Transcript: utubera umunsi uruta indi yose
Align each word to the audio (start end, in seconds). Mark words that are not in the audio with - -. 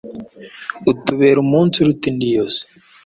utubera 0.91 1.37
umunsi 1.45 1.75
uruta 1.79 2.05
indi 2.11 2.27
yose 2.37 2.61